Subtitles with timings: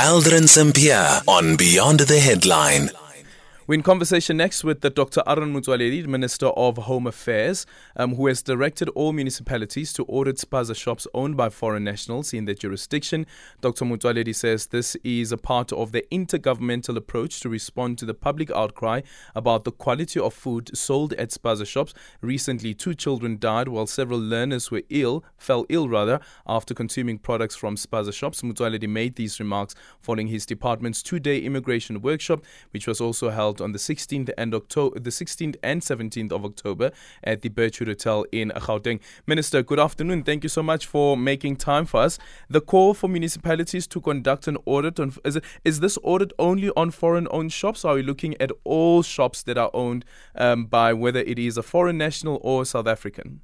[0.00, 2.88] Aldrin Sampear on Beyond the Headline.
[3.70, 5.22] We're in conversation next with the Dr.
[5.28, 10.74] Aaron Motsoaledi, Minister of Home Affairs, um, who has directed all municipalities to audit spaza
[10.74, 13.26] shops owned by foreign nationals in their jurisdiction.
[13.60, 13.84] Dr.
[13.84, 18.50] Motsoaledi says this is a part of the intergovernmental approach to respond to the public
[18.50, 19.02] outcry
[19.36, 21.94] about the quality of food sold at spaza shops.
[22.22, 27.54] Recently, two children died while several learners were ill, fell ill rather, after consuming products
[27.54, 28.42] from spaza shops.
[28.42, 33.72] Motsoaledi made these remarks following his department's two-day immigration workshop, which was also held on
[33.72, 36.90] the 16th and October, the 16th and 17th of October
[37.22, 39.00] at the Birchwood Hotel in Gauteng.
[39.26, 40.22] Minister, good afternoon.
[40.22, 42.18] Thank you so much for making time for us.
[42.48, 46.70] The call for municipalities to conduct an audit on is, it, is this audit only
[46.70, 47.84] on foreign-owned shops?
[47.84, 51.62] Are we looking at all shops that are owned um, by whether it is a
[51.62, 53.40] foreign national or South African?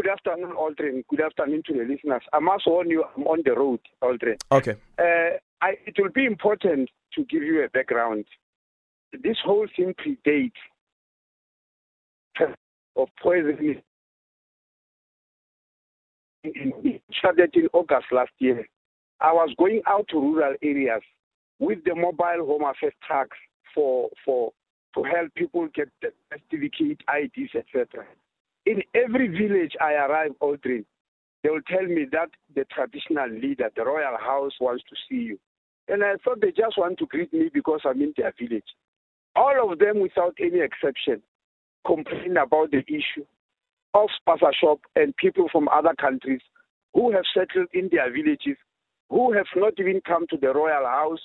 [0.00, 1.04] Good afternoon, Aldrin.
[1.08, 2.22] Good afternoon to the listeners.
[2.32, 4.36] I must warn you, I'm on the road, Aldrin.
[4.50, 4.76] Okay.
[4.98, 8.24] Uh, I, it will be important to give you a background.
[9.12, 10.52] This whole thing predates
[12.96, 13.82] of poisoning.
[16.44, 18.66] It started in August last year.
[19.20, 21.02] I was going out to rural areas
[21.58, 23.36] with the mobile home affairs trucks
[23.74, 24.52] for for
[24.94, 28.06] to help people get the certificate, IDs, etc.
[28.66, 30.84] In every village I arrive, Aldrin,
[31.42, 35.38] they will tell me that the traditional leader, the royal house, wants to see you.
[35.88, 38.64] And I thought they just want to greet me because I'm in their village.
[39.36, 41.22] All of them, without any exception,
[41.86, 43.24] complain about the issue
[43.94, 46.40] of spaza shop and people from other countries
[46.94, 48.56] who have settled in their villages,
[49.08, 51.20] who have not even come to the royal house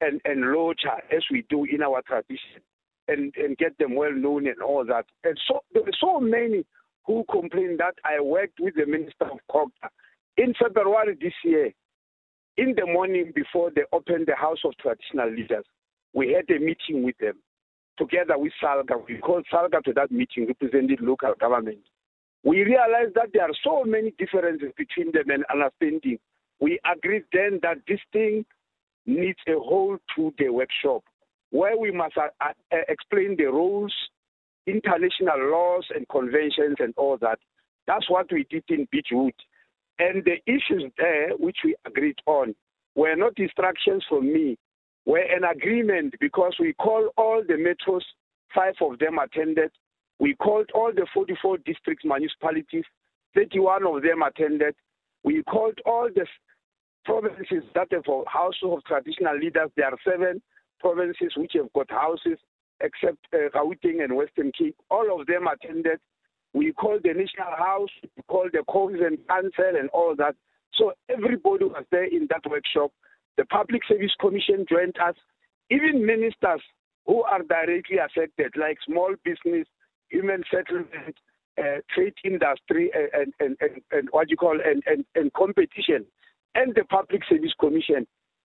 [0.00, 0.84] and, and lodge
[1.14, 2.62] as we do in our tradition
[3.08, 5.06] and, and get them well known and all that.
[5.24, 6.64] And so there were so many
[7.06, 9.88] who complained that I worked with the Minister of COGTA.
[10.36, 11.72] In February this year,
[12.56, 15.64] in the morning before they opened the House of Traditional Leaders,
[16.12, 17.34] we had a meeting with them
[17.98, 19.06] together with SALGA.
[19.06, 21.80] We called SALGA to that meeting, representing local government.
[22.42, 26.18] We realized that there are so many differences between them and understanding.
[26.58, 28.46] We agreed then that this thing
[29.06, 31.04] needs a whole two-day workshop
[31.50, 32.52] where we must uh, uh,
[32.88, 33.92] explain the rules,
[34.66, 37.38] international laws and conventions and all that.
[37.86, 39.34] That's what we did in Birchwood.
[39.98, 42.54] And the issues there, which we agreed on,
[42.94, 44.56] were not instructions from me,
[45.06, 48.02] were an agreement because we called all the metros,
[48.54, 49.70] five of them attended.
[50.18, 52.84] We called all the 44 district municipalities,
[53.34, 54.74] 31 of them attended.
[55.24, 56.26] We called all the
[57.04, 59.70] provinces that have houses of traditional leaders.
[59.76, 60.42] There are seven
[60.80, 62.38] provinces which have got houses,
[62.80, 64.76] except uh, Gauteng and Western Cape.
[64.90, 65.98] All of them attended.
[66.52, 68.64] We called the National House, we called the
[69.06, 70.34] and Council and all that.
[70.74, 72.90] So everybody was there in that workshop.
[73.40, 75.14] The Public Service Commission joined us.
[75.70, 76.60] Even ministers
[77.06, 79.66] who are directly affected, like small business,
[80.10, 81.16] human settlement,
[81.56, 86.04] uh, trade industry, and, and, and, and, what you call and, and, and competition,
[86.54, 88.06] and the Public Service Commission,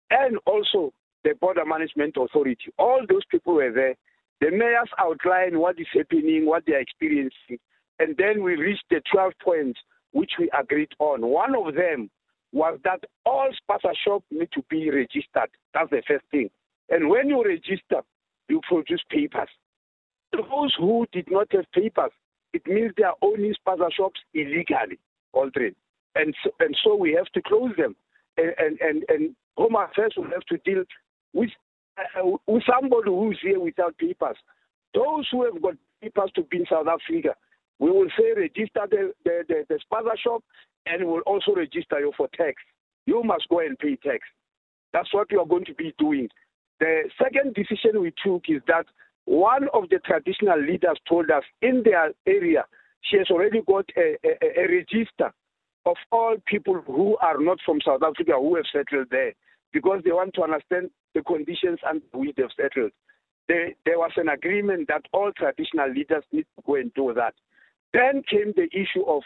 [0.09, 0.91] and also
[1.24, 2.74] the Border Management Authority.
[2.80, 3.94] All those people were there.
[4.40, 7.59] The mayors outlined what is happening, what they are experiencing,
[8.00, 9.80] and then we reached the 12 points
[10.12, 11.22] which we agreed on.
[11.22, 12.09] One of them
[12.51, 15.50] was that all spaza shops need to be registered.
[15.73, 16.50] That's the first thing.
[16.89, 18.01] And when you register,
[18.50, 19.50] you produce papers.
[20.34, 22.11] Those who did not have papers,
[22.53, 25.00] it means they are owning spaza shops illegally,
[25.34, 25.75] Aldrin.
[26.16, 27.95] And so, and so we have to close them.
[28.38, 30.84] And, and, and, and Home Affairs will have to deal
[31.34, 31.50] with,
[31.97, 34.38] uh, with somebody who's here without papers.
[34.94, 37.35] Those who have got papers to be in South Africa,
[37.81, 40.44] we will say register the, the, the, the shop
[40.86, 42.62] and we'll also register you for tax.
[43.08, 44.19] You must go and pay tax.
[44.94, 46.30] That's what we are going to be doing.
[46.80, 48.86] The second decision we took is that
[49.25, 52.66] one of the traditional leaders told us in their area,
[53.02, 55.34] she has already got a, a, a register
[55.88, 59.34] of all people who are not from South Africa who have settled there
[59.74, 62.91] because they want to understand the conditions under which they've settled.
[63.47, 67.34] There was an agreement that all traditional leaders need to go and do that.
[67.93, 69.23] Then came the issue of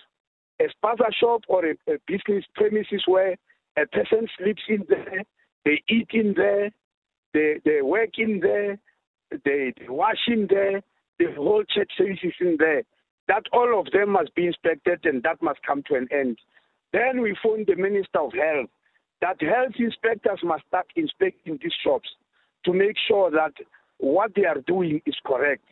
[0.60, 3.36] a spaza shop or a, a business premises where
[3.78, 5.24] a person sleeps in there,
[5.66, 6.72] they eat in there,
[7.34, 8.78] they, they work in there,
[9.44, 10.82] they, they wash in there,
[11.20, 12.84] the whole church services in there.
[13.28, 16.38] That all of them must be inspected and that must come to an end.
[16.94, 18.70] Then we phoned the Minister of Health
[19.22, 22.10] that health inspectors must start inspecting these shops
[22.66, 23.54] to make sure that
[23.98, 25.64] what they are doing is correct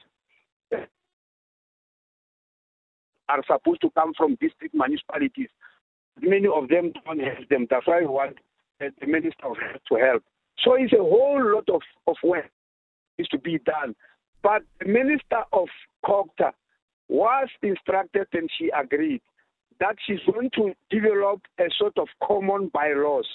[3.33, 5.49] are supposed to come from district municipalities.
[6.21, 7.67] Many of them don't have them.
[7.69, 8.37] That's why we want
[8.79, 10.23] the Minister of Health to help.
[10.63, 12.49] So it's a whole lot of, of work
[13.17, 13.95] is to be done.
[14.41, 15.67] But the Minister of
[16.05, 16.51] COGTA
[17.09, 19.21] was instructed and she agreed
[19.79, 23.27] that she's going to develop a sort of common bylaws,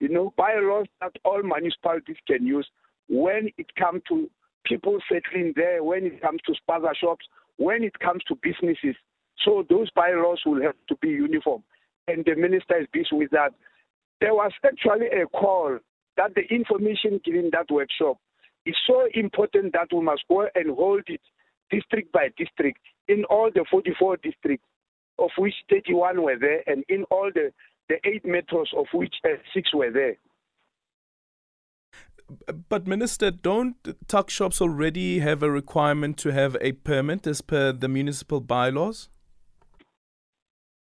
[0.00, 2.68] you know, bylaws that all municipalities can use
[3.08, 4.28] when it comes to
[4.64, 7.26] people settling there, when it comes to spaza shops,
[7.56, 8.96] when it comes to businesses.
[9.44, 11.62] So those bylaws will have to be uniform.
[12.06, 13.52] And the minister is busy with that.
[14.20, 15.78] There was actually a call
[16.16, 18.18] that the information given that workshop
[18.66, 21.20] is so important that we must go and hold it
[21.70, 24.66] district by district in all the 44 districts,
[25.18, 27.52] of which 31 were there, and in all the,
[27.88, 30.16] the eight metros, of which uh, six were there.
[32.68, 33.76] But, Minister, don't
[34.06, 39.08] tuck shops already have a requirement to have a permit as per the municipal bylaws?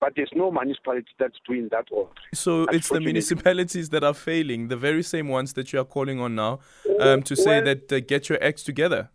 [0.00, 1.87] But there's no municipality that's doing that.
[1.90, 5.84] Or so it's the municipalities that are failing, the very same ones that you are
[5.84, 6.60] calling on now,
[7.00, 9.08] um, to say well, that uh, get your acts together.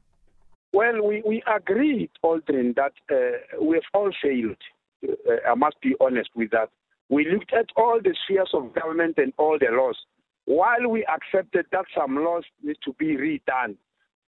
[0.74, 4.58] Well, we, we agreed, Aldrin, that uh, we have all failed.
[5.08, 6.70] Uh, I must be honest with that.
[7.10, 9.98] We looked at all the spheres of government and all the laws.
[10.46, 13.76] While we accepted that some laws need to be redone,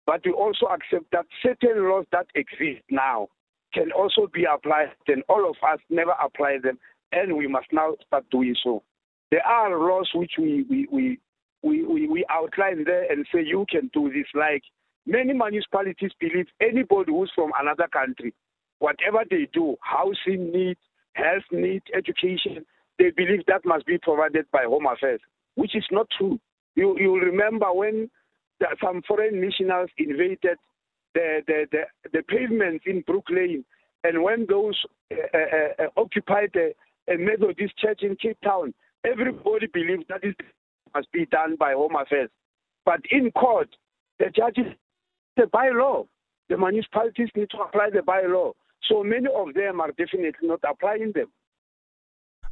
[0.06, 3.28] but we also accept that certain laws that exist now
[3.74, 6.80] can also be applied, and all of us never apply them,
[7.12, 8.84] and we must now start doing so.
[9.32, 11.20] There are laws which we, we, we,
[11.62, 14.64] we, we, we outline there and say you can do this, like
[15.10, 18.32] Many municipalities believe anybody who's from another country,
[18.78, 20.80] whatever they do, housing needs,
[21.14, 22.64] health needs, education,
[23.00, 25.20] they believe that must be provided by Home Affairs,
[25.56, 26.40] which is not true.
[26.76, 28.12] You you remember when
[28.84, 30.60] some foreign nationals invaded
[31.20, 33.66] the, the, the, the pavements in Brooklyn,
[34.04, 34.78] and when those
[35.12, 36.74] uh, uh, uh, occupied a,
[37.14, 38.74] a Methodist church in Cape Town,
[39.06, 40.36] everybody believed that it
[40.96, 42.30] must be done by Home Affairs.
[42.86, 43.70] But in court,
[44.20, 44.74] the judges
[45.40, 46.08] the bylaw.
[46.50, 48.54] The municipalities need to apply the bylaw.
[48.90, 51.28] So many of them are definitely not applying them.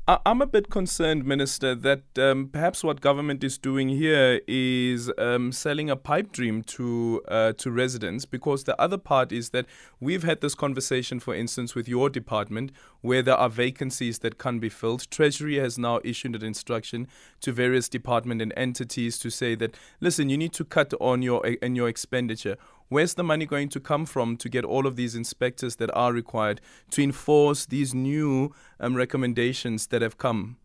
[0.09, 5.51] I'm a bit concerned, Minister, that um, perhaps what government is doing here is um,
[5.51, 8.23] selling a pipe dream to uh, to residents.
[8.23, 9.65] Because the other part is that
[9.99, 12.71] we've had this conversation, for instance, with your department,
[13.01, 15.11] where there are vacancies that can be filled.
[15.11, 17.09] Treasury has now issued an instruction
[17.41, 21.45] to various department and entities to say that, listen, you need to cut on your
[21.45, 22.55] in your expenditure.
[22.89, 26.13] Where's the money going to come from to get all of these inspectors that are
[26.13, 26.61] required
[26.91, 30.55] to enforce these new um, recommendations that have come?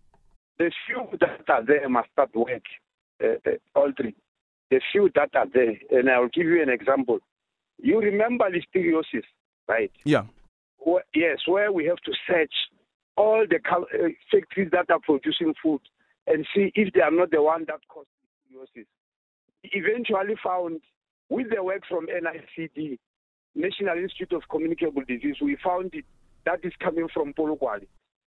[0.58, 2.62] The few that are there must start work,
[3.22, 4.14] uh, uh, all three.
[4.70, 7.18] The few that are there, and I'll give you an example.
[7.78, 9.24] You remember listeriosis,
[9.66, 9.90] right?
[10.04, 10.24] Yeah.
[11.14, 12.52] Yes, where we have to search
[13.16, 15.80] all the uh, factories that are producing food
[16.28, 18.06] and see if they are not the one that caused
[18.52, 18.86] listeriosis.
[19.64, 20.80] Eventually found
[21.32, 22.98] with the work from NICD,
[23.54, 26.04] National Institute of Communicable Disease, we found it
[26.44, 27.86] that is coming from Polokwane.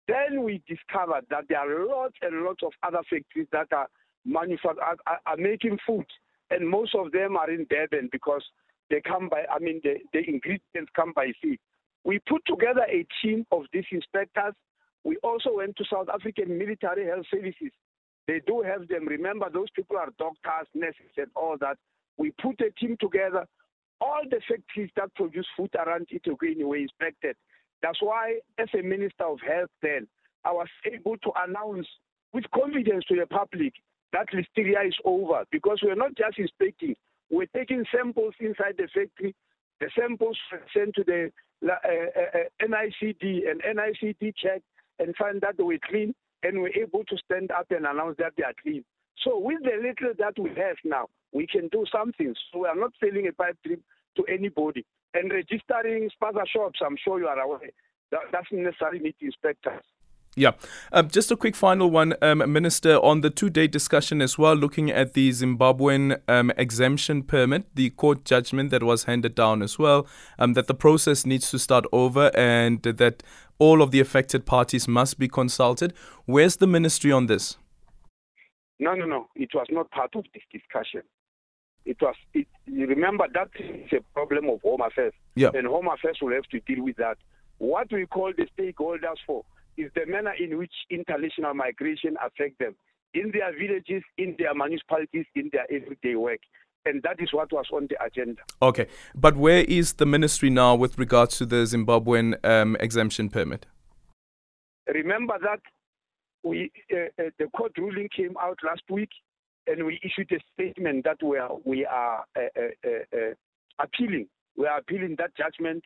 [0.08, 3.88] Then we discovered that there are lots and lots of other factories that are
[4.28, 6.06] manufact- are, are, making food,
[6.52, 8.44] and most of them are in Durban because
[8.92, 9.46] they come by.
[9.52, 11.58] I mean, the, the ingredients come by sea.
[12.04, 14.54] We put together a team of these inspectors.
[15.04, 17.72] We also went to South African Military Health Services.
[18.28, 19.08] They do have them.
[19.08, 21.78] Remember, those people are doctors, nurses, and all that.
[22.18, 23.46] We put a team together.
[24.00, 27.36] All the factories that produce food around eThekwini were inspected.
[27.82, 30.08] That's why, as a Minister of Health then,
[30.44, 31.88] I was able to announce
[32.34, 33.74] with confidence to the public
[34.14, 36.96] that listeria is over because we're not just inspecting,
[37.30, 39.36] we're taking samples inside the factory.
[39.80, 40.38] The samples
[40.74, 41.32] sent to the
[41.64, 44.66] uh, uh, uh NICD and NICD checked
[45.00, 46.14] and found that they were clean
[46.44, 48.84] and we're able to stand up and announce that they are clean.
[49.24, 52.34] So with the little that we have now, we can do something.
[52.52, 53.82] So we are not selling a pipe dream
[54.18, 54.86] to anybody.
[55.14, 57.72] And registering spaza shops, I'm sure you are aware,
[58.12, 59.84] that doesn't necessarily need inspectors.
[60.36, 60.52] Yeah.
[60.94, 64.56] Um, just a quick final one, um, Minister, on the two day discussion as well,
[64.56, 69.78] looking at the Zimbabwean um, exemption permit, the court judgment that was handed down as
[69.78, 70.08] well,
[70.40, 73.24] um, that the process needs to start over and that
[73.60, 75.94] all of the affected parties must be consulted.
[76.26, 77.58] Where's the ministry on this?
[78.80, 79.28] No, no, no.
[79.36, 81.02] It was not part of this discussion.
[81.86, 82.16] It was.
[82.34, 85.50] It, you remember that is a problem of Home Affairs, yeah.
[85.54, 87.18] and Home Affairs will have to deal with that.
[87.58, 89.44] What we call the stakeholders for
[89.78, 92.76] is the manner in which international migration affect them
[93.14, 96.40] in their villages, in their municipalities, in their everyday work.
[96.86, 98.42] And that is what was on the agenda.
[98.62, 98.88] Okay.
[99.14, 103.68] But where is the ministry now with regards to the Zimbabwean um, exemption permit?
[104.88, 105.60] Remember that
[106.44, 109.10] we uh, uh, the court ruling came out last week,
[109.68, 113.34] and we issued a statement that we are we are uh, uh, uh,
[113.80, 114.28] appealing.
[114.58, 115.84] We are appealing that judgment,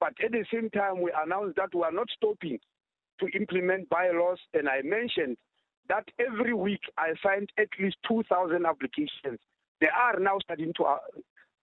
[0.00, 2.58] but at the same time, we announced that we are not stopping
[3.20, 4.38] to implement bylaws.
[4.52, 5.36] And I mentioned
[5.88, 9.40] that every week I find at least 2,000 applications.
[9.80, 10.84] They are now starting to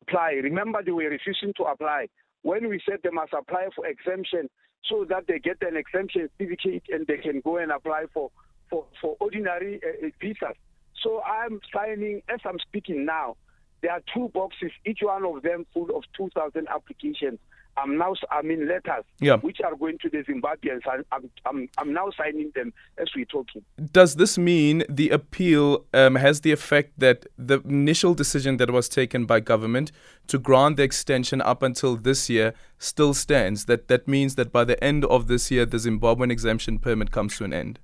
[0.02, 0.32] apply.
[0.42, 2.08] Remember, they were refusing to apply.
[2.42, 4.48] When we said they must apply for exemption
[4.88, 8.30] so that they get an exemption certificate and they can go and apply for,
[8.68, 10.56] for, for ordinary uh visas.
[11.04, 13.36] So I'm signing, as I'm speaking now,
[13.82, 17.38] there are two boxes, each one of them full of 2,000 applications.
[17.76, 19.36] I'm now, I mean, letters yeah.
[19.36, 20.80] which are going to the Zimbabweans.
[21.12, 23.62] I'm, I'm, I'm now signing them as we're talking.
[23.92, 28.88] Does this mean the appeal um, has the effect that the initial decision that was
[28.88, 29.90] taken by government
[30.28, 33.64] to grant the extension up until this year still stands?
[33.64, 37.36] That that means that by the end of this year, the Zimbabwean exemption permit comes
[37.38, 37.80] to an end.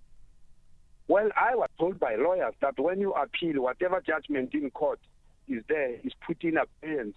[1.11, 5.01] Well, I was told by lawyers that when you appeal, whatever judgment in court
[5.49, 7.17] is there is put in abeyance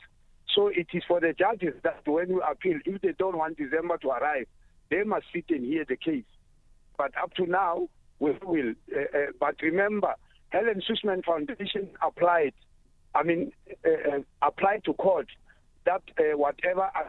[0.53, 3.97] so it is for the judges that when you appeal, if they don't want December
[3.99, 4.45] to arrive,
[4.89, 6.25] they must sit and hear the case.
[6.97, 8.73] But up to now, we will.
[8.95, 10.13] Uh, uh, but remember,
[10.49, 12.53] Helen Suzman Foundation applied,
[13.15, 13.51] I mean,
[13.85, 15.27] uh, uh applied to court
[15.85, 17.03] that uh, whatever uh,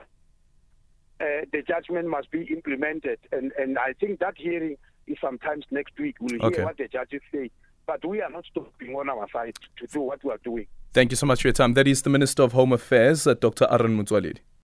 [1.20, 3.18] the judgment must be implemented.
[3.30, 4.76] And, and I think that hearing
[5.20, 6.16] sometimes next week.
[6.20, 7.50] We'll hear what the judges say.
[7.86, 10.66] But we are not stopping on our side to do what we are doing.
[10.92, 11.74] Thank you so much for your time.
[11.74, 13.66] That is the Minister of Home Affairs, uh, Dr.
[13.70, 14.38] Aaron Motsoaledi.